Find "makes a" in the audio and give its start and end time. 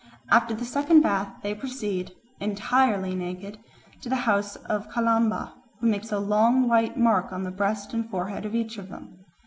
5.85-6.17